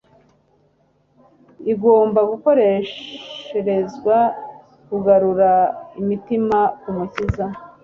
[1.73, 4.17] igomba gukoresherezwa
[4.87, 5.51] kugarura
[5.99, 7.45] imitima k’Umukiza.